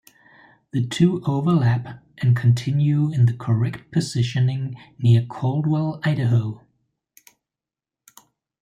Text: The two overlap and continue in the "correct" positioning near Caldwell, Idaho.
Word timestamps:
The 0.71 0.83
two 0.87 1.21
overlap 1.27 2.03
and 2.17 2.35
continue 2.35 3.11
in 3.13 3.27
the 3.27 3.33
"correct" 3.37 3.91
positioning 3.91 4.75
near 4.97 5.23
Caldwell, 5.27 5.99
Idaho. 6.03 6.65